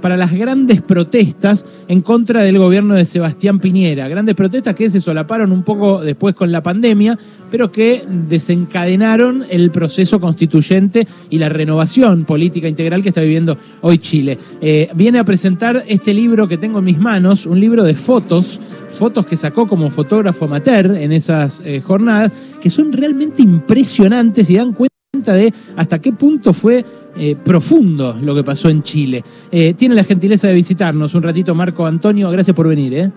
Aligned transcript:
para 0.00 0.16
las 0.16 0.32
grandes 0.32 0.82
protestas 0.82 1.66
en 1.88 2.00
contra 2.00 2.42
del 2.42 2.58
gobierno 2.58 2.94
de 2.94 3.04
Sebastián 3.04 3.60
Piñera. 3.60 4.08
Grandes 4.08 4.34
protestas 4.34 4.74
que 4.74 4.90
se 4.90 5.00
solaparon 5.00 5.52
un 5.52 5.62
poco 5.62 6.00
después 6.00 6.34
con 6.34 6.50
la 6.52 6.62
pandemia, 6.62 7.18
pero 7.50 7.70
que 7.70 8.02
desencadenaron 8.28 9.44
el 9.50 9.70
proceso 9.70 10.20
constituyente 10.20 11.06
y 11.30 11.38
la 11.38 11.48
renovación 11.48 12.24
política 12.24 12.68
integral 12.68 13.02
que 13.02 13.08
está 13.08 13.20
viviendo 13.20 13.56
hoy 13.82 13.98
Chile. 13.98 14.38
Eh, 14.60 14.88
viene 14.94 15.18
a 15.18 15.24
presentar 15.24 15.82
este 15.86 16.14
libro 16.14 16.48
que 16.48 16.58
tengo 16.58 16.78
en 16.78 16.84
mis 16.84 16.98
manos, 16.98 17.46
un 17.46 17.60
libro 17.60 17.84
de 17.84 17.94
fotos, 17.94 18.60
fotos 18.88 19.26
que 19.26 19.36
sacó 19.36 19.66
como 19.66 19.90
fotógrafo 19.90 20.46
amateur 20.46 20.96
en 20.96 21.12
esas 21.12 21.60
eh, 21.64 21.80
jornadas, 21.80 22.32
que 22.60 22.70
son 22.70 22.92
realmente 22.92 23.42
impresionantes 23.42 24.48
y 24.50 24.56
dan 24.56 24.72
cuenta 24.72 24.91
de 25.30 25.54
hasta 25.76 26.00
qué 26.00 26.12
punto 26.12 26.52
fue 26.52 26.84
eh, 27.16 27.36
profundo 27.44 28.18
lo 28.20 28.34
que 28.34 28.42
pasó 28.42 28.68
en 28.68 28.82
Chile. 28.82 29.22
Eh, 29.52 29.74
tiene 29.74 29.94
la 29.94 30.02
gentileza 30.02 30.48
de 30.48 30.54
visitarnos 30.54 31.14
un 31.14 31.22
ratito 31.22 31.54
Marco 31.54 31.86
Antonio, 31.86 32.30
gracias 32.30 32.56
por 32.56 32.66
venir. 32.66 32.94
¿eh? 32.94 33.10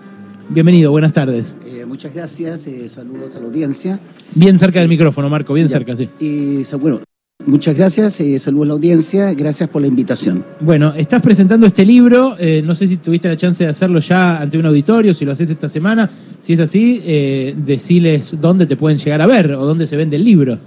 Bienvenido, 0.48 0.92
buenas 0.92 1.12
tardes. 1.12 1.56
muchas 1.88 2.14
gracias, 2.14 2.68
saludos 2.88 3.34
a 3.34 3.40
la 3.40 3.46
audiencia. 3.46 3.98
Bien 4.34 4.56
cerca 4.58 4.78
del 4.78 4.88
micrófono, 4.88 5.28
Marco, 5.28 5.52
bien 5.54 5.68
cerca, 5.68 5.96
sí. 5.96 6.08
bueno, 6.78 7.00
Muchas 7.44 7.76
gracias, 7.76 8.18
eh, 8.20 8.38
saludos 8.38 8.64
a 8.64 8.68
la 8.68 8.74
audiencia, 8.74 9.32
gracias 9.34 9.68
por 9.68 9.82
la 9.82 9.86
invitación. 9.86 10.42
Bueno, 10.58 10.94
estás 10.94 11.22
presentando 11.22 11.66
este 11.66 11.84
libro, 11.84 12.34
eh, 12.40 12.62
no 12.64 12.74
sé 12.74 12.88
si 12.88 12.96
tuviste 12.96 13.28
la 13.28 13.36
chance 13.36 13.62
de 13.62 13.70
hacerlo 13.70 14.00
ya 14.00 14.40
ante 14.40 14.58
un 14.58 14.66
auditorio, 14.66 15.14
si 15.14 15.24
lo 15.24 15.32
haces 15.32 15.50
esta 15.50 15.68
semana, 15.68 16.10
si 16.38 16.54
es 16.54 16.60
así, 16.60 17.00
eh, 17.04 17.54
deciles 17.56 18.38
dónde 18.40 18.66
te 18.66 18.74
pueden 18.74 18.98
llegar 18.98 19.22
a 19.22 19.26
ver 19.26 19.52
o 19.52 19.64
dónde 19.64 19.86
se 19.86 19.96
vende 19.96 20.16
el 20.16 20.24
libro. 20.24 20.58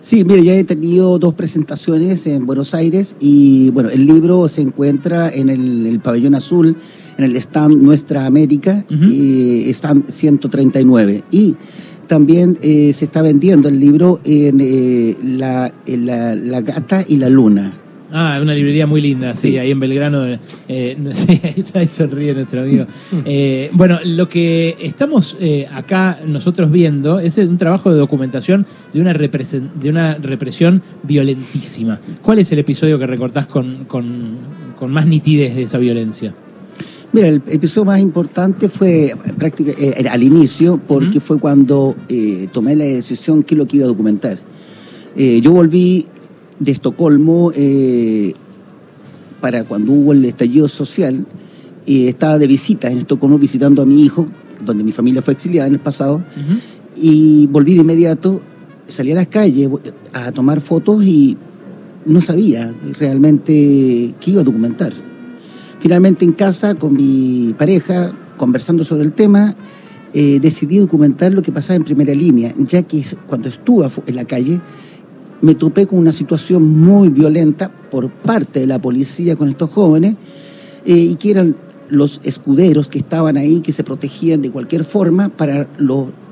Sí, 0.00 0.24
mire, 0.24 0.44
ya 0.44 0.54
he 0.54 0.64
tenido 0.64 1.18
dos 1.18 1.34
presentaciones 1.34 2.26
en 2.26 2.46
Buenos 2.46 2.72
Aires 2.72 3.16
y 3.20 3.68
bueno, 3.70 3.90
el 3.90 4.06
libro 4.06 4.48
se 4.48 4.62
encuentra 4.62 5.28
en 5.28 5.50
el, 5.50 6.00
pabellón 6.02 6.34
azul, 6.34 6.76
en 7.18 7.24
el 7.24 7.36
stand 7.36 7.82
Nuestra 7.82 8.24
América, 8.24 8.86
y 8.88 9.68
stand 9.70 10.08
139. 10.08 11.24
Y 11.30 11.56
también 12.06 12.58
eh, 12.62 12.92
se 12.92 13.04
está 13.04 13.22
vendiendo 13.22 13.68
el 13.68 13.80
libro 13.80 14.20
en, 14.24 14.58
eh, 14.60 15.16
la, 15.22 15.72
la, 15.86 16.60
Gata 16.60 17.04
y 17.06 17.16
la 17.16 17.28
Luna. 17.28 17.72
Ah, 18.14 18.38
una 18.42 18.52
librería 18.52 18.86
muy 18.86 19.00
linda, 19.00 19.34
sí, 19.34 19.56
ahí 19.56 19.70
en 19.70 19.80
Belgrano. 19.80 20.26
Eh, 20.68 20.96
sí, 21.12 21.40
ahí 21.42 21.54
está, 21.56 21.78
ahí 21.78 21.88
sonríe 21.88 22.34
nuestro 22.34 22.60
amigo. 22.60 22.86
bueno, 23.72 23.98
lo 24.04 24.28
que 24.28 24.76
estamos 24.80 25.38
acá 25.74 26.20
nosotros 26.26 26.70
viendo 26.70 27.18
es 27.18 27.38
un 27.38 27.56
trabajo 27.56 27.90
de 27.90 27.98
documentación 27.98 28.66
de 28.92 29.00
una, 29.00 29.14
de 29.14 29.88
una 29.88 30.14
represión 30.16 30.82
violentísima. 31.02 31.98
¿Cuál 32.20 32.40
es 32.40 32.52
el 32.52 32.58
episodio 32.58 32.98
que 32.98 33.06
recortás 33.06 33.46
con, 33.46 33.86
con, 33.86 34.36
con 34.78 34.92
más 34.92 35.06
nitidez 35.06 35.56
de 35.56 35.62
esa 35.62 35.78
violencia? 35.78 36.34
Mira, 37.14 37.28
el, 37.28 37.42
episodio 37.48 37.84
más 37.84 38.00
importante 38.00 38.70
fue 38.70 39.14
prácticamente 39.36 40.00
eh, 40.00 40.08
al 40.08 40.22
inicio, 40.22 40.80
porque 40.88 41.20
fue 41.20 41.38
cuando 41.38 41.94
eh, 42.08 42.48
tomé 42.52 42.74
la 42.74 42.84
decisión 42.84 43.42
qué 43.42 43.54
es 43.54 43.58
lo 43.58 43.66
que 43.66 43.76
iba 43.76 43.84
a 43.84 43.88
documentar. 43.88 44.38
Eh, 45.14 45.42
yo 45.42 45.52
volví 45.52 46.06
de 46.58 46.72
Estocolmo 46.72 47.52
para 49.42 49.64
cuando 49.64 49.92
hubo 49.92 50.12
el 50.12 50.24
estallido 50.24 50.68
social, 50.68 51.26
estaba 51.84 52.38
de 52.38 52.46
visita 52.46 52.90
en 52.90 52.98
Estocolmo 52.98 53.38
visitando 53.38 53.82
a 53.82 53.86
mi 53.86 54.02
hijo, 54.02 54.26
donde 54.64 54.82
mi 54.82 54.92
familia 54.92 55.20
fue 55.20 55.34
exiliada 55.34 55.66
en 55.66 55.74
el 55.74 55.80
pasado, 55.80 56.24
y 56.96 57.46
volví 57.48 57.74
de 57.74 57.80
inmediato, 57.80 58.40
salí 58.86 59.12
a 59.12 59.16
las 59.16 59.26
calles 59.26 59.68
a 60.14 60.32
tomar 60.32 60.62
fotos 60.62 61.04
y 61.04 61.36
no 62.06 62.22
sabía 62.22 62.72
realmente 62.98 64.14
qué 64.18 64.30
iba 64.30 64.40
a 64.40 64.44
documentar 64.44 64.94
Finalmente 65.82 66.24
en 66.24 66.30
casa 66.30 66.76
con 66.76 66.94
mi 66.94 67.56
pareja, 67.58 68.12
conversando 68.36 68.84
sobre 68.84 69.02
el 69.02 69.10
tema, 69.10 69.56
eh, 70.14 70.38
decidí 70.40 70.78
documentar 70.78 71.34
lo 71.34 71.42
que 71.42 71.50
pasaba 71.50 71.74
en 71.74 71.82
primera 71.82 72.14
línea, 72.14 72.54
ya 72.56 72.84
que 72.84 73.04
cuando 73.26 73.48
estuve 73.48 73.88
en 74.06 74.14
la 74.14 74.24
calle 74.24 74.60
me 75.40 75.56
topé 75.56 75.88
con 75.88 75.98
una 75.98 76.12
situación 76.12 76.62
muy 76.78 77.08
violenta 77.08 77.68
por 77.90 78.10
parte 78.10 78.60
de 78.60 78.68
la 78.68 78.78
policía 78.78 79.34
con 79.34 79.48
estos 79.48 79.70
jóvenes 79.72 80.14
eh, 80.86 80.94
y 80.94 81.16
que 81.16 81.32
eran 81.32 81.56
los 81.90 82.20
escuderos 82.22 82.86
que 82.86 82.98
estaban 82.98 83.36
ahí, 83.36 83.60
que 83.60 83.72
se 83.72 83.82
protegían 83.82 84.40
de 84.40 84.52
cualquier 84.52 84.84
forma 84.84 85.30
para, 85.30 85.66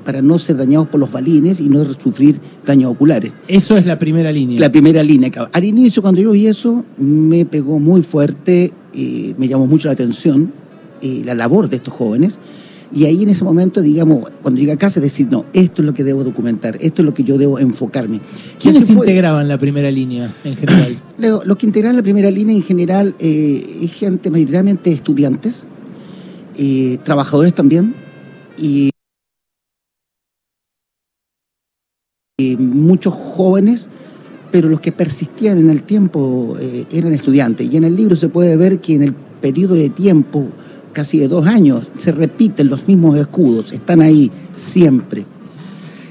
para 0.05 0.21
no 0.21 0.39
ser 0.39 0.55
dañados 0.55 0.87
por 0.87 1.01
los 1.01 1.11
balines 1.11 1.59
y 1.59 1.67
no 1.67 1.83
sufrir 1.99 2.39
daños 2.65 2.91
oculares. 2.91 3.33
Eso 3.49 3.75
es 3.75 3.85
la 3.85 3.99
primera 3.99 4.31
línea. 4.31 4.61
La 4.61 4.71
primera 4.71 5.03
línea. 5.03 5.29
Al 5.51 5.65
inicio, 5.65 6.01
cuando 6.01 6.21
yo 6.21 6.31
vi 6.31 6.47
eso, 6.47 6.85
me 6.97 7.43
pegó 7.43 7.79
muy 7.79 8.01
fuerte 8.01 8.71
eh, 8.93 9.33
me 9.37 9.47
llamó 9.47 9.67
mucho 9.67 9.87
la 9.87 9.93
atención 9.93 10.51
eh, 11.01 11.21
la 11.25 11.35
labor 11.35 11.69
de 11.69 11.77
estos 11.77 11.93
jóvenes. 11.93 12.39
Y 12.93 13.05
ahí 13.05 13.23
en 13.23 13.29
ese 13.29 13.45
momento, 13.45 13.81
digamos, 13.81 14.25
cuando 14.41 14.59
llegué 14.59 14.73
a 14.73 14.77
casa, 14.77 14.99
decir, 14.99 15.27
no, 15.31 15.45
esto 15.53 15.81
es 15.81 15.85
lo 15.85 15.93
que 15.93 16.03
debo 16.03 16.25
documentar, 16.25 16.75
esto 16.81 17.01
es 17.01 17.05
lo 17.05 17.13
que 17.13 17.23
yo 17.23 17.37
debo 17.37 17.57
enfocarme. 17.57 18.19
¿Quiénes 18.59 18.89
integraban 18.89 19.47
la 19.47 19.57
primera 19.57 19.89
línea 19.89 20.33
en 20.43 20.57
general? 20.57 20.97
Los 21.45 21.55
que 21.55 21.67
integraban 21.67 21.95
la 21.95 22.03
primera 22.03 22.29
línea 22.29 22.53
en 22.53 22.63
general 22.63 23.15
eh, 23.19 23.79
es 23.81 23.93
gente 23.93 24.29
mayoritariamente 24.29 24.91
estudiantes, 24.91 25.67
trabajadores 27.03 27.55
también, 27.55 27.95
y 28.57 28.91
muchos 32.57 33.13
jóvenes 33.13 33.89
pero 34.51 34.67
los 34.69 34.81
que 34.81 34.91
persistían 34.91 35.57
en 35.57 35.69
el 35.69 35.83
tiempo 35.83 36.55
eh, 36.59 36.85
eran 36.91 37.13
estudiantes. 37.13 37.71
Y 37.71 37.77
en 37.77 37.85
el 37.85 37.95
libro 37.95 38.15
se 38.15 38.29
puede 38.29 38.57
ver 38.57 38.79
que 38.79 38.95
en 38.95 39.03
el 39.03 39.13
periodo 39.13 39.75
de 39.75 39.89
tiempo, 39.89 40.47
casi 40.93 41.19
de 41.19 41.27
dos 41.27 41.47
años, 41.47 41.89
se 41.95 42.11
repiten 42.11 42.69
los 42.69 42.87
mismos 42.87 43.17
escudos, 43.17 43.71
están 43.71 44.01
ahí 44.01 44.29
siempre. 44.53 45.25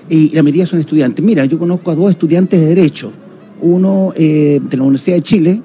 Y 0.08 0.30
la 0.30 0.42
mayoría 0.42 0.66
son 0.66 0.80
estudiantes. 0.80 1.24
Mira, 1.24 1.44
yo 1.44 1.58
conozco 1.58 1.90
a 1.90 1.94
dos 1.94 2.10
estudiantes 2.10 2.58
de 2.60 2.66
Derecho, 2.66 3.12
uno 3.60 4.12
eh, 4.16 4.60
de 4.68 4.76
la 4.76 4.82
Universidad 4.82 5.16
de 5.16 5.22
Chile, 5.22 5.62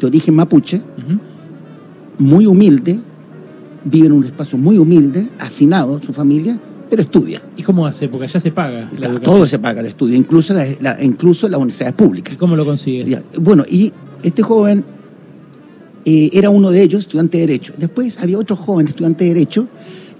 de 0.00 0.06
origen 0.06 0.34
mapuche, 0.34 0.80
muy 2.18 2.46
humilde, 2.46 2.98
vive 3.84 4.06
en 4.06 4.12
un 4.12 4.24
espacio 4.24 4.58
muy 4.58 4.78
humilde, 4.78 5.28
hacinado, 5.38 6.00
su 6.02 6.12
familia, 6.12 6.58
pero 6.88 7.02
estudia. 7.02 7.42
¿Y 7.56 7.62
cómo 7.62 7.86
hace? 7.86 8.08
Porque 8.08 8.26
allá 8.26 8.40
se 8.40 8.52
paga 8.52 8.90
la 8.98 9.20
Todo 9.20 9.46
se 9.46 9.58
paga 9.58 9.80
el 9.80 9.86
estudio, 9.86 10.16
incluso 10.16 10.54
la, 10.54 11.02
incluso 11.02 11.48
las 11.48 11.58
universidades 11.58 11.94
públicas. 11.94 12.34
¿Y 12.34 12.36
cómo 12.36 12.56
lo 12.56 12.64
consigue? 12.64 13.20
Bueno, 13.38 13.64
y 13.68 13.92
este 14.22 14.42
joven 14.42 14.84
eh, 16.04 16.30
era 16.32 16.50
uno 16.50 16.70
de 16.70 16.82
ellos, 16.82 17.00
estudiante 17.00 17.38
de 17.38 17.46
Derecho. 17.46 17.74
Después 17.76 18.18
había 18.18 18.38
otro 18.38 18.56
joven 18.56 18.86
estudiante 18.86 19.24
de 19.24 19.34
Derecho 19.34 19.68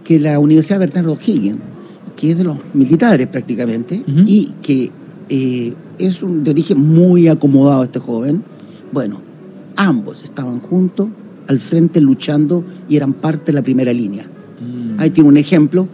que 0.02 0.18
la 0.18 0.38
Universidad 0.38 0.80
Bernardo 0.80 1.16
Higgins, 1.24 1.60
que 2.16 2.30
es 2.30 2.38
de 2.38 2.44
los 2.44 2.56
militares 2.74 3.26
prácticamente, 3.28 4.02
y 4.24 4.52
que 4.62 4.90
eh, 5.28 5.74
es 5.98 6.22
un, 6.22 6.42
de 6.44 6.50
origen 6.50 6.78
muy 6.78 7.28
acomodado 7.28 7.84
este 7.84 7.98
joven. 7.98 8.42
Bueno, 8.92 9.20
ambos 9.76 10.24
estaban 10.24 10.60
juntos 10.60 11.08
al 11.46 11.60
frente 11.60 12.00
luchando 12.00 12.64
y 12.88 12.96
eran 12.96 13.12
parte 13.12 13.46
de 13.46 13.52
la 13.52 13.62
primera 13.62 13.92
línea. 13.92 14.24
Mm. 14.24 15.00
Ahí 15.00 15.10
tiene 15.10 15.28
un 15.28 15.36
ejemplo 15.36 15.88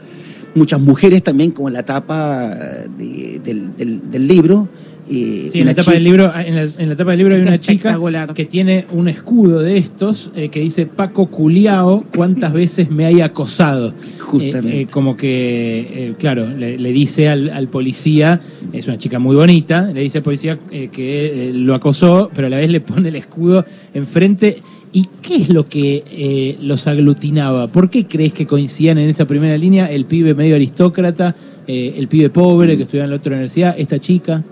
muchas 0.55 0.81
mujeres 0.81 1.23
también, 1.23 1.51
como 1.51 1.69
en 1.69 1.75
la 1.75 1.83
tapa 1.83 2.55
del, 2.97 4.29
libro. 4.29 4.69
sí, 5.09 5.51
en 5.55 5.67
la, 5.67 5.75
tapa 5.75 5.93
del 5.93 6.05
libro, 6.05 6.25
en, 6.25 6.89
la, 6.89 6.97
tapa 6.97 7.11
del 7.11 7.19
libro 7.19 7.35
hay 7.35 7.43
una 7.43 7.59
chica 7.61 7.99
que 8.35 8.45
tiene 8.45 8.87
un 8.91 9.09
escudo 9.09 9.61
de 9.61 9.79
estos 9.79 10.31
eh, 10.37 10.49
que 10.49 10.61
dice 10.61 10.87
Paco 10.87 11.27
Culiao, 11.27 12.05
¿cuántas 12.15 12.53
veces 12.53 12.91
me 12.91 13.07
hay 13.07 13.21
acosado? 13.21 13.95
Justamente. 14.19 14.83
Eh, 14.83 14.87
como 14.91 15.17
que, 15.17 16.15
claro, 16.19 16.47
le, 16.47 16.93
dice 16.93 17.29
al, 17.29 17.69
policía, 17.69 18.41
es 18.73 18.87
una 18.89 18.99
chica 18.99 19.19
muy 19.19 19.37
bonita, 19.37 19.91
le 19.93 20.03
dice 20.03 20.19
al 20.19 20.25
policía 20.25 20.59
que 20.71 21.51
lo 21.55 21.75
acosó, 21.75 22.31
pero 22.35 22.47
a 22.47 22.51
la 22.51 22.59
vez 22.59 22.71
le 22.71 22.81
pone 22.81 23.09
el 23.09 23.17
escudo 23.17 23.65
enfrente 23.95 24.59
¿Y 24.95 25.09
qué 25.23 25.37
es 25.37 25.49
lo 25.49 25.67
que 25.67 26.05
eh, 26.07 26.59
los 26.61 26.87
aglutinaba? 26.87 27.67
¿Por 27.67 27.89
qué 27.89 28.07
crees 28.07 28.35
que 28.35 28.47
coincidían 28.47 28.99
en 28.99 29.09
esa 29.09 29.25
primera 29.25 29.57
línea 29.57 29.91
el 29.91 30.05
pibe 30.05 30.35
medio 30.35 30.55
aristócrata, 30.55 31.35
eh, 31.67 31.95
el 31.97 32.09
pibe 32.09 32.29
pobre 32.29 32.77
que 32.77 32.83
estudiaba 32.83 33.05
en 33.07 33.11
la 33.11 33.17
otra 33.17 33.33
universidad, 33.33 33.75
esta 33.79 33.99
chica? 33.99 34.43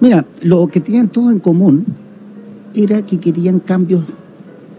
Mira, 0.00 0.26
lo 0.42 0.66
que 0.66 0.80
tenían 0.80 1.08
todos 1.08 1.32
en 1.32 1.38
común 1.38 1.86
era 2.74 3.02
que 3.06 3.18
querían 3.18 3.60
cambios 3.60 4.04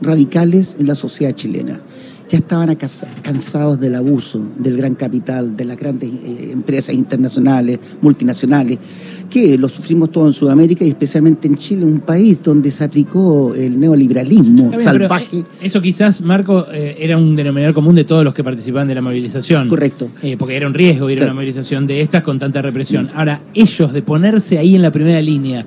radicales 0.02 0.76
en 0.80 0.88
la 0.88 0.96
sociedad 0.96 1.34
chilena 1.34 1.80
ya 2.28 2.40
estaban 2.40 2.76
cansados 3.22 3.80
del 3.80 3.96
abuso 3.96 4.42
del 4.58 4.78
gran 4.78 4.96
capital, 4.96 5.56
de 5.56 5.66
las 5.66 5.78
grandes 5.78 6.10
eh, 6.10 6.50
empresas 6.52 6.96
internacionales, 6.96 7.80
multinacionales, 8.02 8.78
que 9.30 9.58
lo 9.58 9.70
sufrimos 9.70 10.12
todo 10.12 10.28
en 10.28 10.34
Sudamérica 10.34 10.86
y 10.86 10.90
especialmente 10.90 11.48
en 11.48 11.58
Chile, 11.58 11.86
un 11.86 12.00
país 12.00 12.42
donde 12.44 12.72
se 12.72 12.84
aplicó 12.84 13.54
el 13.56 13.80
neoliberalismo 13.80 14.80
salvaje. 14.80 15.40
Eh, 15.40 15.44
eso 15.62 15.82
quizás, 15.82 16.22
Marco, 16.22 16.66
eh, 16.72 16.98
era 17.00 17.18
un 17.18 17.36
denominador 17.36 17.74
común 17.74 17.96
de 17.96 18.04
todos 18.04 18.24
los 18.24 18.34
que 18.34 18.44
participaban 18.44 18.88
de 18.88 18.96
la 18.96 19.02
movilización. 19.02 19.68
Correcto. 19.68 20.10
porque 20.38 20.56
era 20.56 20.68
un 20.68 20.74
riesgo 20.74 21.10
ir 21.10 21.22
a 21.22 21.26
una 21.26 21.34
movilización 21.34 21.88
de 21.88 22.02
estas 22.02 22.24
con 22.24 22.40
tanta 22.40 22.62
represión. 22.62 23.10
Ahora, 23.14 23.42
ellos 23.54 23.94
de 23.94 24.02
ponerse 24.02 24.58
ahí 24.58 24.76
en 24.76 24.82
la 24.82 24.92
primera 24.92 25.22
línea, 25.22 25.66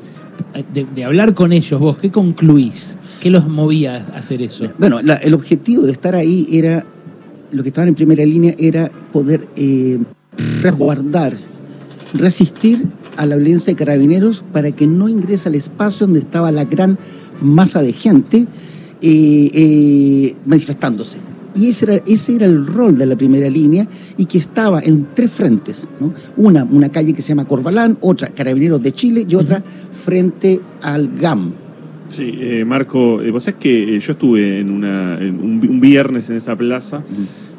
de, 0.73 0.87
de 0.95 1.05
hablar 1.05 1.35
con 1.35 1.53
ellos, 1.53 1.79
vos, 1.81 1.99
¿qué 1.99 2.11
concluís? 2.11 2.97
¿Qué 3.21 3.31
los 3.31 3.49
movía 3.49 4.07
a 4.15 4.19
hacer 4.19 4.43
eso? 4.43 4.65
Bueno, 4.79 5.03
la- 5.03 5.17
el 5.17 5.35
objetivo 5.35 5.83
de 5.83 5.93
estar 5.93 6.15
ahí 6.15 6.47
era, 6.53 6.85
lo 7.53 7.63
que 7.63 7.71
estaban 7.71 7.89
en 7.89 7.95
primera 7.95 8.25
línea 8.25 8.55
era 8.59 8.91
poder 9.13 9.47
eh, 9.57 9.99
resguardar, 10.63 11.37
resistir 12.15 12.87
a 13.17 13.27
la 13.27 13.37
violencia 13.37 13.73
de 13.73 13.77
carabineros 13.77 14.43
para 14.53 14.71
que 14.73 14.87
no 14.87 15.09
ingrese 15.09 15.49
al 15.49 15.57
espacio 15.57 16.07
donde 16.07 16.21
estaba 16.21 16.53
la 16.53 16.65
gran 16.65 16.97
masa 17.43 17.83
de 17.83 17.93
gente 17.93 18.47
eh, 19.03 19.51
eh, 19.53 20.37
manifestándose. 20.47 21.19
Y 21.57 21.71
ese 21.71 21.87
era, 21.87 21.97
ese 22.07 22.37
era 22.37 22.47
el 22.47 22.65
rol 22.67 22.97
de 22.99 23.07
la 23.07 23.17
primera 23.17 23.49
línea 23.51 23.89
y 24.17 24.27
que 24.27 24.39
estaba 24.39 24.81
en 24.81 25.09
tres 25.13 25.33
frentes. 25.33 25.89
¿no? 25.99 26.13
Una, 26.37 26.63
una 26.63 26.89
calle 26.91 27.13
que 27.15 27.23
se 27.23 27.29
llama 27.31 27.47
Corbalán, 27.47 27.99
otra 28.01 28.29
Carabineros 28.29 28.81
de 28.81 28.93
Chile 28.93 29.27
y 29.29 29.35
otra 29.35 29.61
frente 29.91 30.61
al 30.83 31.09
GAM. 31.19 31.53
Sí, 32.09 32.39
eh, 32.41 32.65
Marco, 32.65 33.21
eh, 33.23 33.31
vos 33.31 33.45
sabés 33.45 33.61
que 33.61 33.97
eh, 33.97 34.01
yo 34.01 34.13
estuve 34.13 34.61
en, 34.61 34.71
una, 34.71 35.19
en 35.21 35.39
un, 35.39 35.67
un 35.69 35.81
viernes 35.81 36.31
en 36.31 36.37
esa 36.37 36.57
plaza 36.57 37.03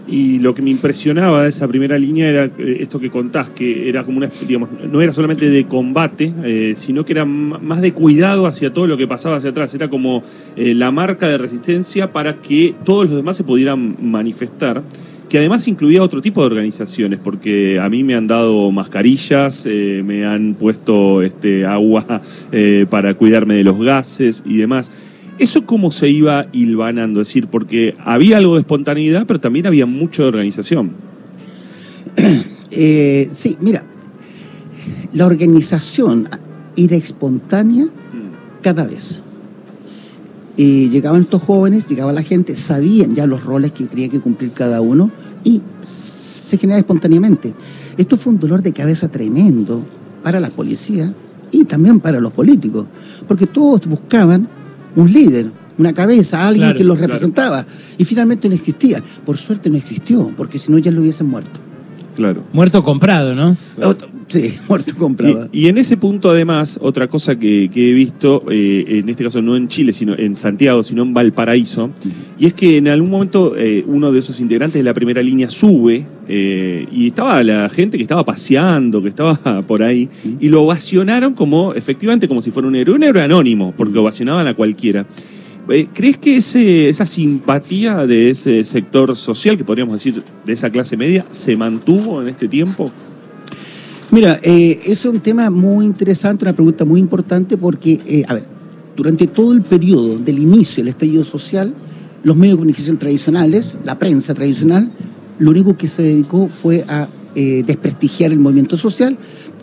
y 0.08 0.40
lo 0.40 0.56
que 0.56 0.64
me 0.64 0.72
impresionaba 0.72 1.44
de 1.44 1.50
esa 1.50 1.68
primera 1.68 2.00
línea 2.00 2.28
era 2.28 2.46
eh, 2.46 2.78
esto 2.80 3.00
que 3.00 3.12
contás, 3.12 3.52
que 3.52 3.88
era 3.88 4.04
como 4.04 4.18
una, 4.18 4.30
digamos, 4.48 4.70
no 4.92 5.02
era 5.02 5.14
solamente 5.14 5.48
de 5.48 5.66
combate, 5.66 6.74
sino 6.76 7.06
que 7.06 7.14
era 7.14 7.26
más 7.26 7.82
de 7.82 7.94
cuidado 7.94 8.48
hacia 8.48 8.74
todo 8.74 8.88
lo 8.88 8.98
que 8.98 9.08
pasaba 9.08 9.36
hacia 9.36 9.52
atrás. 9.52 9.76
Era 9.76 9.88
como 9.88 10.24
la 10.56 10.92
marca 10.92 11.28
de 11.28 11.38
resistencia 11.38 12.12
para 12.12 12.38
que 12.38 12.74
todos 12.84 13.08
los 13.08 13.18
demás 13.18 13.38
se 13.38 13.44
pudieran 13.44 13.98
manifestar 14.02 14.82
que 15.30 15.38
además 15.38 15.68
incluía 15.68 16.02
otro 16.02 16.22
tipo 16.22 16.42
de 16.42 16.48
organizaciones, 16.48 17.20
porque 17.24 17.80
a 17.80 17.88
mí 17.88 18.04
me 18.04 18.16
han 18.16 18.28
dado 18.28 18.72
mascarillas, 18.72 19.66
eh, 19.68 20.02
me 20.04 20.26
han 20.26 20.56
puesto 20.56 21.22
este, 21.22 21.66
agua 21.66 22.22
eh, 22.52 22.88
para 22.90 23.14
cuidarme 23.14 23.54
de 23.54 23.64
los 23.64 23.80
gases 23.80 24.44
y 24.46 24.58
demás. 24.58 24.92
¿Eso 25.38 25.66
cómo 25.66 25.92
se 25.92 26.10
iba 26.10 26.48
hilvanando? 26.52 27.22
Es 27.22 27.30
decir, 27.30 27.48
porque 27.48 27.94
había 28.04 28.38
algo 28.38 28.56
de 28.56 28.62
espontaneidad, 28.62 29.26
pero 29.26 29.40
también 29.40 29.68
había 29.68 29.86
mucho 29.86 30.24
de 30.24 30.30
organización. 30.30 30.92
Eh, 32.72 33.28
sí, 33.32 33.58
mira, 33.60 33.84
la 35.12 35.26
organización 35.26 36.30
era 36.78 36.96
espontánea 36.96 37.88
cada 38.62 38.86
vez. 38.86 39.24
Eh, 40.62 40.90
llegaban 40.90 41.22
estos 41.22 41.42
jóvenes, 41.42 41.88
llegaba 41.88 42.12
la 42.12 42.22
gente, 42.22 42.54
sabían 42.54 43.16
ya 43.16 43.26
los 43.26 43.46
roles 43.46 43.72
que 43.72 43.86
tenía 43.86 44.10
que 44.10 44.20
cumplir 44.20 44.52
cada 44.52 44.82
uno 44.82 45.10
y 45.42 45.62
se 45.80 46.58
generaba 46.58 46.80
espontáneamente. 46.80 47.54
Esto 47.98 48.18
fue 48.18 48.34
un 48.34 48.40
dolor 48.42 48.62
de 48.62 48.74
cabeza 48.74 49.08
tremendo 49.08 49.82
para 50.22 50.42
la 50.42 50.50
policía 50.50 51.14
y 51.50 51.64
también 51.64 52.02
para 52.02 52.20
los 52.20 52.34
políticos, 52.34 52.88
porque 53.26 53.48
todos 53.48 53.88
buscaban 53.88 54.50
un 54.98 55.14
líder, 55.14 55.50
una 55.78 55.94
cabeza, 55.94 56.46
alguien 56.46 56.66
Claro, 56.66 56.78
que 56.78 56.84
los 56.84 56.98
claro. 56.98 57.08
representaba. 57.08 57.66
Y 57.98 58.04
finalmente 58.04 58.50
no 58.50 58.56
existía. 58.56 59.02
Por 59.26 59.38
suerte 59.38 59.70
no 59.70 59.78
existió, 59.78 60.30
porque 60.36 60.60
si 60.60 60.74
no 60.74 60.78
ya 60.78 60.92
lo 60.92 61.00
hubiesen 61.00 61.28
muerto. 61.28 61.58
Claro. 62.18 62.44
Muerto 62.52 62.84
comprado, 62.84 63.34
¿no? 63.34 63.56
Sí, 64.30 64.54
muerto 64.70 64.94
comprado. 64.96 65.50
Y, 65.52 65.62
y 65.62 65.68
en 65.68 65.78
ese 65.78 65.98
punto, 65.98 66.30
además, 66.30 66.80
otra 66.82 67.08
cosa 67.08 67.38
que, 67.38 67.70
que 67.70 67.90
he 67.90 67.94
visto, 67.94 68.44
eh, 68.50 68.86
en 68.88 69.10
este 69.10 69.24
caso 69.24 69.42
no 69.42 69.56
en 69.56 69.68
Chile, 69.68 69.92
sino 69.92 70.16
en 70.16 70.36
Santiago, 70.36 70.84
sino 70.84 71.02
en 71.02 71.14
Valparaíso, 71.14 71.90
y 72.38 72.46
es 72.46 72.54
que 72.54 72.78
en 72.78 72.88
algún 72.88 73.10
momento 73.10 73.56
eh, 73.58 73.84
uno 73.88 74.12
de 74.12 74.20
esos 74.20 74.40
integrantes 74.40 74.80
de 74.80 74.84
la 74.84 74.94
primera 74.94 75.22
línea 75.24 75.50
sube 75.50 76.06
eh, 76.28 76.86
y 76.92 77.08
estaba 77.08 77.44
la 77.44 77.70
gente 77.70 77.98
que 77.98 78.04
estaba 78.04 78.24
paseando, 78.24 79.02
que 79.02 79.10
estaba 79.10 79.62
por 79.68 79.82
ahí, 79.82 80.08
y 80.40 80.50
lo 80.50 80.64
ovacionaron 80.64 81.34
como, 81.34 81.74
efectivamente, 81.74 82.28
como 82.28 82.42
si 82.42 82.52
fuera 82.52 82.68
un 82.68 82.76
héroe, 82.76 82.96
un 82.96 83.04
héroe 83.04 83.24
anónimo, 83.24 83.74
porque 83.76 83.98
ovacionaban 83.98 84.46
a 84.48 84.54
cualquiera. 84.54 85.06
¿Crees 85.94 86.18
que 86.18 86.38
ese, 86.38 86.90
esa 86.90 87.06
simpatía 87.06 88.08
de 88.08 88.32
ese 88.32 88.64
sector 88.64 89.16
social, 89.16 89.56
que 89.56 89.64
podríamos 89.64 89.94
decir 89.94 90.24
de 90.44 90.54
esa 90.54 90.72
clase 90.72 90.98
media, 90.98 91.24
se 91.30 91.56
mantuvo 91.56 92.24
en 92.24 92.28
este 92.28 92.48
tiempo? 92.48 92.92
Mira, 94.12 94.40
eh, 94.44 94.80
es 94.86 95.06
un 95.06 95.20
tema 95.20 95.50
muy 95.50 95.86
interesante, 95.86 96.44
una 96.46 96.54
pregunta 96.54 96.84
muy 96.86 97.00
importante 97.00 97.58
porque, 97.58 98.00
eh, 98.08 98.24
a 98.28 98.34
ver, 98.34 98.44
durante 98.96 99.28
todo 99.28 99.54
el 99.54 99.62
periodo 99.62 100.18
del 100.18 100.40
inicio 100.40 100.84
del 100.84 100.90
estallido 100.90 101.24
social, 101.24 101.74
los 102.24 102.36
medios 102.36 102.56
de 102.56 102.58
comunicación 102.60 102.98
tradicionales, 102.98 103.78
la 103.86 104.00
prensa 104.00 104.34
tradicional, 104.34 104.92
lo 105.38 105.52
único 105.52 105.78
que 105.78 105.88
se 105.88 106.02
dedicó 106.04 106.48
fue 106.50 106.84
a 106.88 107.08
eh, 107.36 107.64
desprestigiar 107.66 108.32
el 108.32 108.40
movimiento 108.40 108.76
social, 108.78 109.16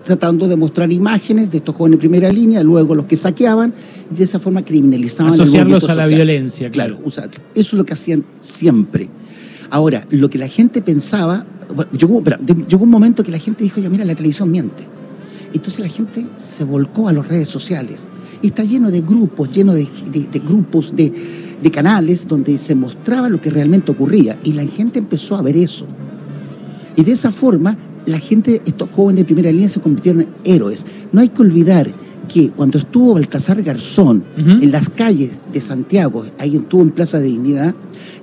tratando 0.05 0.47
de 0.47 0.55
mostrar 0.55 0.93
imágenes 0.93 1.51
de 1.51 1.59
estos 1.59 1.75
jóvenes 1.75 1.99
de 1.99 2.01
primera 2.01 2.31
línea, 2.33 2.63
luego 2.63 2.95
los 2.95 3.07
que 3.07 3.17
saqueaban, 3.17 3.75
y 4.13 4.15
de 4.15 4.25
esa 4.25 4.39
forma 4.39 4.65
criminalizaban 4.65 5.35
el 5.35 5.41
Asociarlos 5.41 5.83
movimiento 5.83 5.93
a 5.93 5.95
la 5.97 6.03
social. 6.05 6.17
violencia, 6.19 6.71
claro. 6.71 6.95
Claro, 6.95 7.09
usa- 7.09 7.25
eso 7.25 7.33
es 7.55 7.73
lo 7.73 7.85
que 7.85 7.93
hacían 7.95 8.25
siempre. 8.39 9.09
Ahora, 9.71 10.07
lo 10.11 10.31
que 10.31 10.39
la 10.39 10.47
gente 10.47 10.81
pensaba, 10.81 11.45
llegó, 11.93 12.23
llegó 12.23 12.85
un 12.85 12.91
momento 12.91 13.23
que 13.23 13.31
la 13.31 13.39
gente 13.39 13.65
dijo, 13.65 13.81
ya 13.81 13.91
mira, 13.91 14.05
la 14.05 14.15
televisión 14.15 14.51
miente. 14.51 14.85
Entonces 15.53 15.81
la 15.81 15.89
gente 15.89 16.27
se 16.37 16.65
volcó 16.65 17.09
a 17.09 17.13
las 17.13 17.27
redes 17.27 17.49
sociales. 17.49 18.09
Y 18.43 18.49
está 18.49 18.65
lleno 18.65 18.91
de 18.91 19.01
grupos, 19.01 19.51
lleno 19.51 19.73
de 19.73 19.89
grupos, 20.47 20.95
de, 20.95 21.13
de 21.63 21.71
canales 21.71 22.29
donde 22.29 22.59
se 22.59 22.75
mostraba 22.75 23.29
lo 23.29 23.41
que 23.41 23.51
realmente 23.51 23.93
ocurría. 23.93 24.39
Y 24.45 24.53
la 24.53 24.65
gente 24.65 24.99
empezó 24.99 25.37
a 25.37 25.43
ver 25.43 25.57
eso. 25.57 25.87
Y 26.97 27.05
de 27.05 27.13
esa 27.13 27.31
forma, 27.31 27.77
la 28.07 28.19
gente, 28.19 28.63
estos 28.65 28.89
jóvenes 28.91 29.21
de 29.21 29.25
primera 29.25 29.51
línea 29.51 29.69
se 29.69 29.81
convirtieron 29.81 30.23
en 30.23 30.29
héroes. 30.45 30.85
No 31.13 31.21
hay 31.21 31.29
que 31.29 31.43
olvidar 31.43 31.91
que 32.29 32.51
cuando 32.51 32.79
estuvo 32.79 33.15
Baltasar 33.15 33.63
Garzón 33.63 34.23
en 34.37 34.71
las 34.71 34.89
calles 34.89 35.31
de 35.53 35.61
Santiago, 35.61 36.25
ahí 36.39 36.57
estuvo 36.57 36.83
en 36.83 36.91
Plaza 36.91 37.19
de 37.19 37.27
Dignidad, 37.27 37.75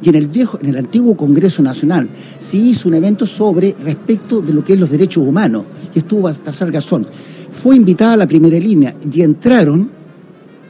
y 0.02 0.10
en 0.10 0.16
el 0.16 0.28
viejo, 0.28 0.60
en 0.62 0.70
el 0.70 0.78
antiguo 0.78 1.16
Congreso 1.16 1.62
Nacional, 1.62 2.10
se 2.38 2.58
hizo 2.58 2.90
un 2.90 2.96
evento 2.96 3.26
sobre 3.26 3.76
respecto 3.84 4.42
de 4.42 4.54
lo 4.54 4.64
que 4.64 4.74
es 4.74 4.80
los 4.80 4.92
derechos 4.92 5.26
humanos, 5.26 5.66
y 5.96 6.00
estuvo 6.00 6.22
Baltasar 6.24 6.72
Garzón. 6.72 7.06
Fue 7.52 7.76
invitada 7.76 8.14
a 8.14 8.18
la 8.18 8.28
primera 8.28 8.58
línea 8.58 8.96
y 9.12 9.22
entraron 9.22 9.90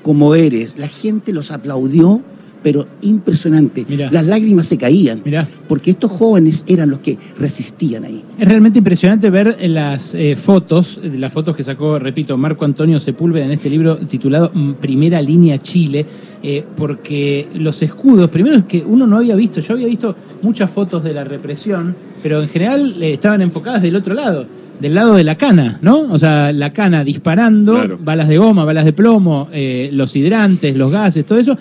como 0.04 0.36
eres. 0.36 0.78
La 0.78 0.88
gente 0.88 1.34
los 1.34 1.52
aplaudió, 1.52 2.22
pero 2.64 2.88
impresionante. 3.02 3.86
Mirá. 3.88 4.10
Las 4.12 4.26
lágrimas 4.28 4.66
se 4.68 4.78
caían 4.78 5.22
Mirá. 5.26 5.48
porque 5.68 5.92
estos 5.92 6.10
jóvenes 6.12 6.64
eran 6.68 6.90
los 6.90 7.00
que 7.00 7.18
resistían 7.38 8.06
ahí. 8.06 8.24
Es 8.40 8.48
realmente 8.48 8.80
impresionante 8.80 9.30
ver 9.30 9.58
las 9.70 10.16
eh, 10.16 10.36
fotos, 10.36 11.00
las 11.18 11.32
fotos 11.34 11.56
que 11.56 11.64
sacó, 11.64 12.00
repito, 12.00 12.38
Marco 12.38 12.66
Antonio 12.66 13.00
Sepúlveda 13.00 13.46
en 13.46 13.52
este 13.52 13.70
libro 13.70 13.98
titulado 13.98 14.52
Primera 14.80 15.22
Línea 15.22 15.62
Chile, 15.62 16.06
eh, 16.42 16.64
porque 16.76 17.48
los 17.56 17.82
escudos, 17.82 18.30
primero 18.30 18.56
es 18.56 18.64
que 18.64 18.84
uno 18.86 19.06
no 19.08 19.18
había 19.18 19.36
visto, 19.36 19.60
yo 19.60 19.74
había 19.74 19.88
visto 19.88 20.16
muchas 20.42 20.70
fotos 20.70 21.04
de 21.04 21.14
la 21.14 21.24
represión, 21.24 21.96
pero 22.22 22.42
en 22.42 22.50
general 22.50 22.96
eh, 23.02 23.14
estaban 23.14 23.42
enfocadas 23.42 23.82
del 23.82 23.96
otro 23.96 24.14
lado, 24.14 24.46
del 24.80 24.96
lado 24.96 25.16
de 25.16 25.24
la 25.24 25.36
cana, 25.36 25.80
¿no? 25.82 26.00
O 26.00 26.18
sea, 26.18 26.52
la 26.52 26.72
cana 26.72 27.04
disparando, 27.04 27.74
Claro. 27.74 28.00
balas 28.02 28.28
de 28.28 28.38
goma, 28.38 28.66
balas 28.66 28.84
de 28.86 28.92
plomo, 28.94 29.48
eh, 29.54 29.90
los 29.94 30.16
hidrantes, 30.16 30.76
los 30.76 30.92
gases, 30.92 31.26
todo 31.26 31.38
eso. 31.38 31.58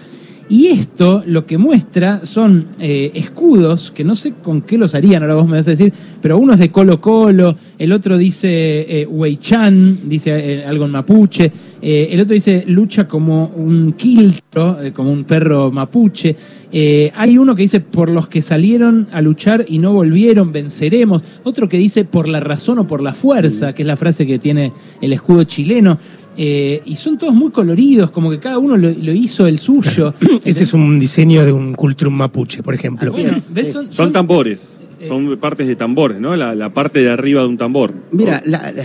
Y 0.52 0.66
esto 0.66 1.22
lo 1.24 1.46
que 1.46 1.56
muestra 1.56 2.26
son 2.26 2.66
eh, 2.78 3.10
escudos, 3.14 3.90
que 3.90 4.04
no 4.04 4.14
sé 4.14 4.34
con 4.42 4.60
qué 4.60 4.76
los 4.76 4.94
harían, 4.94 5.22
ahora 5.22 5.36
vos 5.36 5.48
me 5.48 5.56
vas 5.56 5.66
a 5.66 5.70
decir, 5.70 5.94
pero 6.20 6.36
uno 6.36 6.52
es 6.52 6.58
de 6.58 6.70
Colo 6.70 7.00
Colo, 7.00 7.56
el 7.78 7.90
otro 7.90 8.18
dice 8.18 8.50
eh, 8.86 9.06
Huaychan, 9.06 10.10
dice 10.10 10.30
eh, 10.60 10.66
algo 10.66 10.84
en 10.84 10.90
mapuche, 10.90 11.50
eh, 11.84 12.10
el 12.12 12.20
otro 12.20 12.34
dice 12.34 12.62
lucha 12.68 13.08
como 13.08 13.46
un 13.56 13.94
quiltro, 13.94 14.80
eh, 14.80 14.92
como 14.92 15.10
un 15.10 15.24
perro 15.24 15.72
mapuche. 15.72 16.36
Eh, 16.70 17.10
hay 17.16 17.36
uno 17.36 17.56
que 17.56 17.62
dice 17.62 17.80
por 17.80 18.08
los 18.08 18.28
que 18.28 18.40
salieron 18.40 19.08
a 19.12 19.20
luchar 19.20 19.64
y 19.68 19.78
no 19.78 19.92
volvieron, 19.92 20.52
venceremos. 20.52 21.22
Otro 21.42 21.68
que 21.68 21.76
dice 21.76 22.04
por 22.04 22.28
la 22.28 22.38
razón 22.38 22.78
o 22.78 22.86
por 22.86 23.02
la 23.02 23.14
fuerza, 23.14 23.74
que 23.74 23.82
es 23.82 23.86
la 23.86 23.96
frase 23.96 24.28
que 24.28 24.38
tiene 24.38 24.72
el 25.00 25.12
escudo 25.12 25.42
chileno. 25.42 25.98
Eh, 26.36 26.80
y 26.86 26.96
son 26.96 27.18
todos 27.18 27.34
muy 27.34 27.50
coloridos, 27.50 28.10
como 28.10 28.30
que 28.30 28.38
cada 28.38 28.58
uno 28.58 28.76
lo, 28.76 28.88
lo 28.90 29.12
hizo 29.12 29.46
el 29.46 29.58
suyo. 29.58 30.14
Ese 30.44 30.62
es 30.62 30.72
un 30.72 30.98
diseño 30.98 31.44
de 31.44 31.52
un 31.52 31.74
cultrum 31.74 32.14
mapuche, 32.14 32.62
por 32.62 32.74
ejemplo. 32.74 33.10
Así 33.10 33.20
Bueno, 33.22 33.36
es, 33.36 33.52
¿ves? 33.52 33.66
sí. 33.66 33.72
Son- 33.72 33.84
Son 33.86 33.92
son- 33.92 34.12
tambores, 34.12 34.80
son 35.06 35.36
partes 35.38 35.66
de 35.68 35.76
tambores, 35.76 36.20
¿no? 36.20 36.34
La, 36.36 36.54
la 36.54 36.72
parte 36.72 37.00
de 37.02 37.10
arriba 37.10 37.42
de 37.42 37.48
un 37.48 37.58
tambor. 37.58 37.92
Mira, 38.12 38.42
la- 38.46 38.72
la- 38.72 38.84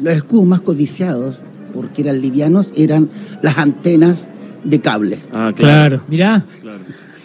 los 0.00 0.14
escudos 0.14 0.46
más 0.46 0.60
codiciados, 0.60 1.36
porque 1.74 2.02
eran 2.02 2.20
livianos, 2.20 2.72
eran 2.76 3.08
las 3.40 3.56
antenas 3.58 4.28
de 4.64 4.80
cable. 4.80 5.18
Ah, 5.32 5.52
claro. 5.56 5.96
Claro. 5.98 6.02
Mirá, 6.08 6.44
claro. 6.60 6.78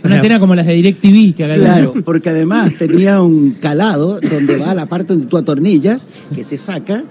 una 0.03 0.15
antena 0.15 0.39
como 0.39 0.55
las 0.55 0.65
de 0.65 0.73
DirecTV 0.75 1.35
que 1.35 1.43
acá 1.43 1.55
Claro, 1.55 1.93
porque 2.05 2.29
además 2.29 2.71
tenía 2.79 3.21
un 3.21 3.51
calado 3.59 4.19
donde 4.21 4.55
va 4.57 4.73
la 4.73 4.85
parte 4.85 5.13
donde 5.13 5.25
tú 5.27 5.35
atornillas, 5.37 6.07
que 6.33 6.43
se 6.45 6.57
saca, 6.57 7.03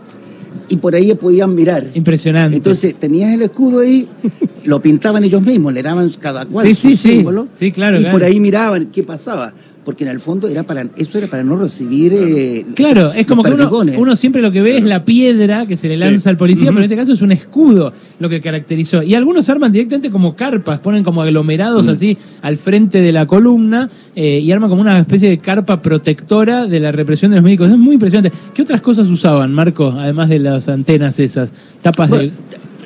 y 0.68 0.76
por 0.76 0.94
ahí 0.94 1.14
podían 1.14 1.54
mirar. 1.54 1.86
Impresionante. 1.94 2.56
Entonces 2.56 2.94
tenías 2.94 3.32
el 3.34 3.42
escudo 3.42 3.80
ahí, 3.80 4.06
lo 4.64 4.80
pintaban 4.80 5.22
ellos 5.24 5.42
mismos, 5.42 5.72
le 5.72 5.82
daban 5.82 6.10
cada 6.20 6.44
cual 6.46 6.66
Sí, 6.66 6.74
su 6.74 6.88
sí, 6.90 6.96
sí. 6.96 7.08
símbolo, 7.10 7.48
Sí, 7.54 7.72
claro, 7.72 7.96
y 7.96 8.00
claro. 8.00 8.14
por 8.16 8.24
ahí 8.24 8.40
miraban 8.40 8.86
qué 8.86 9.02
pasaba. 9.02 9.52
porque 9.84 10.02
en 10.02 10.10
el 10.10 10.18
fondo 10.18 10.48
era 10.48 10.64
para 10.64 10.82
eso 10.96 11.16
era 11.16 11.28
para 11.28 11.44
no 11.44 11.56
recibir 11.56 12.12
eh, 12.12 12.66
Claro, 12.74 13.12
es 13.12 13.24
como 13.24 13.44
que 13.44 13.52
uno, 13.96 14.16
siempre 14.16 14.42
lo 14.42 14.50
que 14.50 14.60
ve 14.60 14.78
es 14.78 14.82
la 14.84 15.04
piedra 15.04 15.64
que 15.64 15.76
se 15.76 15.86
le 15.88 15.96
lanza 15.96 16.28
al 16.28 16.36
policía, 16.36 16.70
pero 16.70 16.78
en 16.78 16.84
este 16.86 16.96
caso 16.96 17.12
es 17.12 17.22
un 17.22 17.30
escudo 17.30 17.92
lo 18.18 18.28
que 18.28 18.40
caracterizó. 18.40 19.04
Y 19.04 19.14
algunos 19.14 19.48
arman 19.48 19.70
directamente 19.70 20.10
como 20.10 20.34
carpas, 20.34 20.80
ponen 20.80 21.04
como 21.04 21.22
aglomerados 21.22 21.86
así 21.86 22.18
al 22.42 22.56
frente 22.56 23.00
de 23.00 23.12
la 23.12 23.26
columna 23.26 23.88
eh, 24.16 24.40
y 24.40 24.50
arman 24.50 24.70
como 24.70 24.80
una 24.82 24.98
especie 24.98 25.28
de 25.28 25.38
carpa 25.38 25.80
protectora 25.80 26.66
de 26.66 26.80
la 26.80 26.90
represión 26.90 27.30
de 27.30 27.36
los 27.36 27.44
médicos. 27.44 27.70
Es 27.70 27.78
muy 27.78 27.94
impresionante. 27.94 28.36
¿Qué 28.54 28.62
otras 28.62 28.80
cosas 28.80 29.06
usaban, 29.06 29.54
Marco, 29.54 29.94
además 29.96 30.28
de 30.30 30.40
las 30.40 30.65
antenas 30.68 31.18
esas? 31.20 31.52
Tapas 31.82 32.08
Bueno, 32.08 32.24
de... 32.24 32.32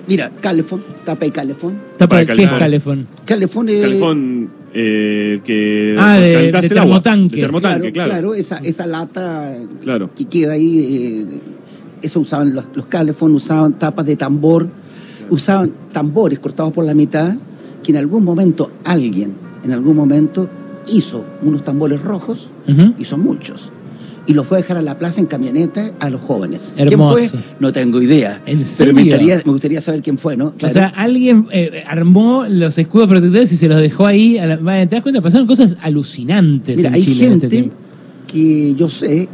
mira, 0.09 0.31
calefón, 0.41 0.83
tapa 1.05 1.25
de 1.25 1.33
calefón. 1.33 1.75
Tapa 1.99 2.19
de 2.19 2.27
¿Qué 2.27 2.33
es 2.33 2.37
calefón. 2.39 2.59
calefón? 2.59 3.07
Calefón 3.25 3.69
es 3.69 3.81
Calefón 3.83 4.51
eh, 4.75 5.33
el 5.35 5.43
que 5.43 5.97
Ah, 5.99 6.17
de- 6.19 6.53
de 6.53 6.69
termotanque. 6.69 7.37
De 7.37 7.43
termotanque, 7.43 7.93
claro, 7.93 8.11
claro. 8.11 8.35
esa, 8.35 8.57
esa 8.59 8.87
lata 8.87 9.53
Claro. 9.83 10.11
que 10.15 10.25
queda 10.27 10.53
ahí, 10.53 11.27
eh, 11.33 11.41
eso 12.03 12.21
usaban 12.21 12.55
los, 12.55 12.65
los 12.75 12.87
calefón, 12.87 13.35
usaban 13.35 13.75
tapas 13.79 14.07
de 14.07 14.17
tambor, 14.17 14.69
usaban 15.29 15.73
tambores 15.93 16.39
cortados 16.39 16.73
por 16.73 16.85
la 16.85 16.95
mitad, 16.95 17.35
que 17.83 17.93
en 17.93 17.99
algún 17.99 18.25
momento 18.25 18.71
alguien, 18.85 19.33
en 19.65 19.73
algún 19.73 19.97
momento, 19.97 20.49
hizo 20.93 21.25
unos 21.43 21.63
tambores 21.65 22.01
rojos, 22.03 22.51
Ujú. 22.69 22.95
y 22.99 23.05
son 23.05 23.21
muchos, 23.21 23.71
y 24.31 24.35
los 24.35 24.47
fue 24.47 24.59
a 24.59 24.61
dejar 24.61 24.77
a 24.79 24.83
la 24.83 24.97
plaza 24.97 25.21
en 25.21 25.27
camioneta 25.27 25.91
a 25.99 26.09
los 26.09 26.21
jóvenes. 26.21 26.75
Hermoso. 26.77 27.17
¿Quién 27.17 27.31
fue? 27.31 27.41
No 27.59 27.73
tengo 27.73 28.01
idea. 28.01 28.37
¿En 28.47 28.59
Pero 28.59 28.59
me 28.59 28.65
serio? 28.65 28.95
gustaría, 29.03 29.37
me 29.45 29.53
gustaría 29.53 29.81
saber 29.81 30.03
quién 30.03 30.19
fue, 30.19 30.37
¿no? 30.37 30.55
O 30.63 30.69
sea, 30.69 30.87
alguien 30.87 31.49
eh, 31.51 31.83
armó 31.87 32.45
los 32.49 32.79
escudos 32.79 33.09
protectores 33.09 33.51
y 33.53 33.57
se 33.57 33.67
los 33.67 33.81
dejó 33.81 34.07
ahí. 34.07 34.39
a 34.39 34.47
la- 34.47 34.59
¿Te 34.87 34.95
das 34.95 35.03
cuenta? 35.03 35.21
Pasaron 35.21 35.47
cosas 35.49 35.77
alucinantes 35.83 36.77
Mira, 36.77 36.91
en 36.91 36.95
hay 36.95 37.03
Chile 37.03 37.27
en 37.27 37.33
este 37.33 37.49
gente 37.51 37.73
que 38.29 38.75
yo 38.77 38.89
sé 38.89 39.29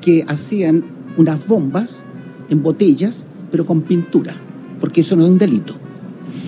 que 0.00 0.24
hacían 0.28 0.84
unas 1.16 1.46
bombas 1.48 2.02
en 2.50 2.62
botellas, 2.62 3.26
pero 3.50 3.64
con 3.66 3.82
pintura, 3.82 4.34
porque 4.80 5.00
eso 5.00 5.16
no 5.16 5.24
es 5.24 5.30
un 5.30 5.38
delito. 5.38 5.74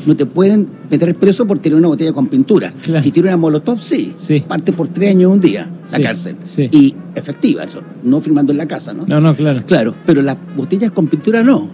No 0.06 0.14
te 0.14 0.26
pueden 0.26 0.68
meter 0.88 1.14
preso 1.16 1.47
por 1.47 1.59
tener 1.59 1.76
una 1.78 1.88
botella 1.88 2.12
con 2.12 2.28
pintura. 2.28 2.73
Claro. 2.83 3.02
Si 3.02 3.11
tiene 3.11 3.30
una 3.30 3.37
molotov, 3.38 3.83
sí. 3.83 4.12
Sí. 4.16 4.45
Parte 4.47 4.73
por 4.73 4.87
tres 4.88 5.11
años 5.11 5.33
un 5.33 5.40
día, 5.40 5.68
la 5.90 6.00
cárcel. 6.00 6.37
sí. 6.42 6.68
Y 6.71 6.95
efectiva, 7.16 7.64
eso. 7.64 7.80
No 8.02 8.20
firmando 8.20 8.52
en 8.52 8.58
la 8.58 8.66
casa, 8.66 8.92
¿no? 8.94 9.04
No, 9.06 9.20
no, 9.20 9.35
claro. 9.35 9.62
Claro, 9.66 9.94
pero 10.06 10.23
las 10.23 10.37
botellas 10.56 10.90
con 10.92 11.08
pintura 11.08 11.42
no. 11.42 11.68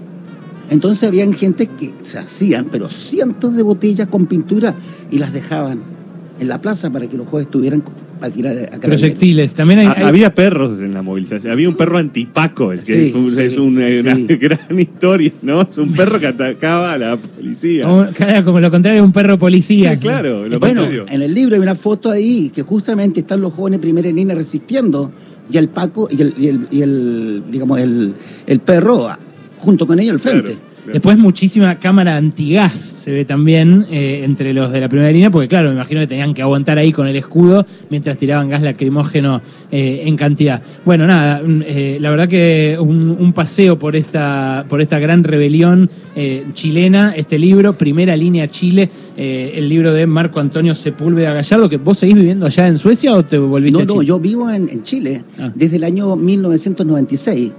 Entonces 0.71 1.07
habían 1.07 1.35
gente 1.35 1.67
que 1.67 1.93
se 2.03 2.19
hacían, 2.19 2.67
pero 2.71 2.89
cientos 2.89 3.55
de 3.57 3.63
botellas 3.63 4.09
con 4.09 4.27
pintura 4.27 4.75
y 5.11 5.19
las 5.19 5.33
dejaban 5.33 5.81
en 6.41 6.49
la 6.49 6.61
plaza 6.61 6.91
para 6.91 7.07
que 7.09 7.17
los 7.17 7.27
jueces 7.29 7.51
tuvieran 7.51 7.83
para 8.19 8.33
tirar 8.33 8.57
a. 8.73 8.79
Proyectiles. 8.79 9.53
También 9.55 9.81
hay, 9.81 9.87
Ha- 9.87 9.93
hay- 9.99 10.03
Había 10.05 10.33
perros 10.35 10.81
en 10.81 10.95
la 10.95 11.03
movilización. 11.03 11.53
Había 11.53 11.69
un 11.69 11.75
perro 11.77 11.99
antipaco, 11.99 12.73
es 12.73 12.85
que 12.85 12.93
Sí, 12.95 13.09
es, 13.09 13.15
un- 13.15 13.31
sí, 13.31 13.43
es 13.43 13.59
una, 13.59 13.85
sí. 14.15 14.27
gran 14.41 14.79
historia, 14.79 15.33
¿no? 15.43 15.61
Es 15.63 15.77
un 15.77 15.93
perro 15.93 16.19
que 16.21 16.29
atacaba 16.29 16.93
a 16.93 16.99
la 16.99 17.17
policía. 17.17 17.85
como, 17.85 18.07
claro, 18.13 18.45
como 18.45 18.61
lo 18.61 18.71
contrario, 18.71 19.05
un 19.05 19.13
perro 19.13 19.37
policía. 19.39 19.93
Sí, 19.95 19.99
claro, 19.99 20.49
lo 20.49 20.59
Bueno, 20.61 20.83
contrario. 20.83 21.05
en 21.11 21.21
el 21.21 21.35
libro 21.35 21.57
hay 21.57 21.61
una 21.63 21.75
foto 21.75 22.11
ahí 22.11 22.51
que 22.55 22.63
justamente 22.63 23.21
están 23.21 23.41
los 23.43 23.53
jóvenes 23.53 23.81
primera 23.81 24.09
línea 24.11 24.35
resistiendo 24.37 25.11
y 25.51 25.57
el 25.57 25.69
Paco 25.69 26.09
y 26.11 26.23
el, 26.23 26.35
y 26.71 26.83
el, 26.83 27.43
digamos, 27.51 27.79
el, 27.81 28.15
el 28.47 28.61
perro 28.61 29.09
junto 29.59 29.87
con 29.87 29.99
ellos 29.99 30.15
al 30.15 30.21
frente. 30.21 30.72
Después 30.91 31.17
muchísima 31.19 31.79
cámara 31.79 32.17
antigás 32.17 32.79
se 32.81 33.13
ve 33.13 33.25
también 33.25 33.87
eh, 33.91 34.23
entre 34.25 34.53
los 34.53 34.73
de 34.73 34.81
la 34.81 34.89
primera 34.89 35.13
línea, 35.13 35.31
porque 35.31 35.47
claro, 35.47 35.69
me 35.69 35.75
imagino 35.77 36.01
que 36.01 36.07
tenían 36.09 36.35
que 36.35 36.43
aguantar 36.43 36.77
ahí 36.79 36.91
con 36.93 37.07
el 37.07 37.15
escudo 37.17 37.65
mientras 37.91 38.19
tiraban 38.19 38.49
gas 38.49 38.63
lacrimógeno 38.63 39.41
eh, 39.71 40.03
en 40.07 40.17
cantidad. 40.17 40.61
Bueno, 40.85 41.07
nada, 41.07 41.41
mm, 41.45 41.63
eh, 41.67 41.99
la 42.01 42.11
verdad 42.11 42.29
que 42.29 42.77
un, 42.81 43.17
un 43.19 43.33
paseo 43.33 43.79
por 43.79 43.95
esta, 43.95 44.65
por 44.69 44.81
esta 44.81 44.99
gran 44.99 45.23
rebelión 45.25 45.89
chilena, 46.53 47.15
este 47.17 47.39
libro, 47.39 47.73
Primera 47.73 48.15
Línea 48.17 48.47
Chile, 48.49 48.91
el 49.17 49.67
libro 49.69 49.95
de 49.95 50.07
Marco 50.07 50.41
Antonio 50.41 50.75
Sepúlveda 50.75 51.33
Gallardo, 51.33 51.71
que 51.71 51.79
vos 51.79 51.97
seguís 51.97 52.17
viviendo 52.17 52.45
allá 52.45 52.69
en 52.69 52.77
Suecia 52.77 53.15
o 53.15 53.25
te 53.25 53.39
volviste 53.39 53.73
No, 53.73 53.79
a 53.79 53.85
no, 53.87 53.93
Chile? 53.95 54.07
yo 54.07 54.21
vivo 54.21 54.51
en, 54.51 54.69
en 54.69 54.83
Chile 54.83 55.23
Ah. 55.41 55.51
desde 55.55 55.77
el 55.77 55.85
año 55.85 56.15
1996. 56.17 57.53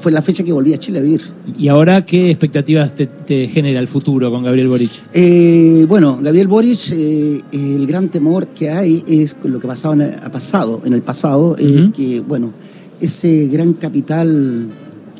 Fue 0.00 0.10
la 0.12 0.22
fecha 0.22 0.42
que 0.42 0.52
volví 0.52 0.72
a 0.72 0.78
Chile 0.78 0.98
a 0.98 1.02
vivir. 1.02 1.20
¿Y 1.58 1.68
ahora 1.68 2.04
qué 2.06 2.30
expectativas 2.30 2.94
te, 2.94 3.06
te 3.06 3.48
genera 3.48 3.80
el 3.80 3.86
futuro 3.88 4.30
con 4.30 4.42
Gabriel 4.42 4.68
Boric? 4.68 4.90
Eh, 5.12 5.84
bueno, 5.88 6.18
Gabriel 6.22 6.48
Boric, 6.48 6.78
eh, 6.92 7.38
el 7.52 7.86
gran 7.86 8.08
temor 8.08 8.46
que 8.48 8.70
hay 8.70 9.04
es 9.06 9.36
lo 9.44 9.60
que 9.60 9.68
pasaba 9.68 9.94
en 9.94 10.00
el- 10.02 10.14
ha 10.22 10.30
pasado 10.30 10.80
en 10.84 10.94
el 10.94 11.02
pasado, 11.02 11.54
es 11.58 11.82
Ujú. 11.82 11.92
que, 11.92 12.20
bueno, 12.20 12.52
ese 13.00 13.46
gran 13.48 13.74
capital 13.74 14.68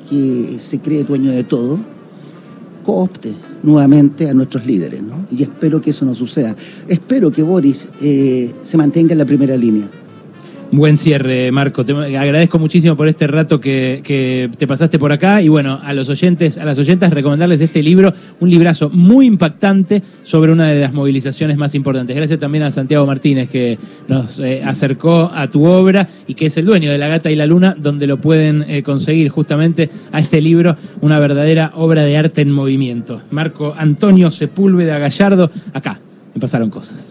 que 0.09 0.57
se 0.59 0.79
cree 0.81 1.05
dueño 1.05 1.31
de 1.33 1.45
todo, 1.45 1.79
coopte 2.85 3.31
nuevamente 3.63 4.29
a 4.29 4.35
nuestros 4.35 4.65
líderes, 4.67 5.03
¿no? 5.03 5.27
Y 5.31 5.43
espero 5.43 5.81
que 5.83 5.91
eso 5.91 6.07
no 6.07 6.15
suceda. 6.15 6.57
Espero 6.89 7.31
que 7.31 7.43
Boris 7.43 7.87
eh, 8.01 8.51
se 8.63 8.77
mantenga 8.79 9.13
en 9.13 9.19
la 9.19 9.27
primera 9.27 9.57
línea. 9.57 9.87
Buen 10.73 10.97
cierre, 10.97 11.51
Marco. 11.51 11.85
Te 11.85 11.93
agradezco 12.17 12.61
muchísimo 12.61 12.97
por 12.97 13.09
este 13.09 13.27
rato 13.27 13.61
que, 13.61 14.49
te 14.57 14.67
pasaste 14.69 15.01
por 15.01 15.11
acá. 15.11 15.43
Y 15.43 15.49
bueno, 15.49 15.81
a 15.83 15.93
los 15.93 16.09
oyentes, 16.09 16.59
a 16.59 16.65
las 16.65 16.79
oyentas, 16.79 17.13
recomendarles 17.13 17.61
este 17.61 17.83
libro, 17.83 18.15
un 18.39 18.51
librazo 18.51 18.89
muy 18.91 19.27
impactante 19.27 20.01
sobre 20.23 20.53
una 20.53 20.69
de 20.69 20.81
las 20.81 20.93
movilizaciones 20.93 21.57
más 21.57 21.75
importantes. 21.75 22.15
Gracias 22.15 22.39
también 22.39 22.63
a 22.63 22.71
Santiago 22.71 23.05
Martínez, 23.05 23.49
que 23.51 23.79
nos 24.07 24.39
eh, 24.39 24.63
acercó 24.65 25.33
a 25.35 25.49
tu 25.51 25.65
obra 25.65 26.09
y 26.29 26.35
que 26.35 26.47
es 26.47 26.57
el 26.57 26.67
dueño 26.67 26.93
de 26.93 26.99
La 26.99 27.09
Gata 27.09 27.33
y 27.33 27.37
la 27.37 27.47
Luna, 27.47 27.75
donde 27.77 28.07
lo 28.07 28.19
pueden 28.19 28.65
eh, 28.69 28.85
conseguir 28.85 29.29
justamente 29.29 29.91
a 30.13 30.21
este 30.21 30.41
libro, 30.41 30.77
una 31.01 31.19
verdadera 31.19 31.73
obra 31.75 32.05
de 32.05 32.17
arte 32.17 32.43
en 32.43 32.53
movimiento. 32.53 33.21
Marco 33.33 33.75
Antonio 33.77 34.31
Sepúlveda 34.31 34.99
Gallardo, 34.99 35.51
acá, 35.73 35.99
me 36.33 36.41
pasaron 36.41 36.71
cosas. 36.71 37.11